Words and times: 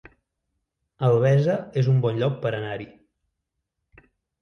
Albesa 1.09 1.59
es 1.83 1.91
un 1.93 2.01
bon 2.07 2.19
lloc 2.25 2.43
per 2.47 2.57
anar-hi 2.65 2.91